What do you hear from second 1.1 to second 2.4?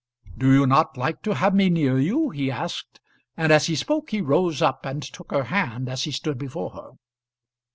to have me near you?"